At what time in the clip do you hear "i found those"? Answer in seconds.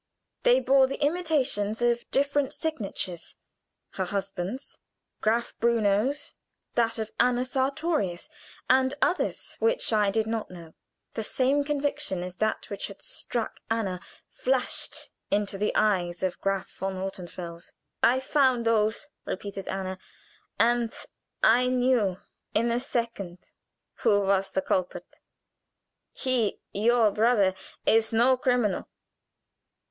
18.01-19.07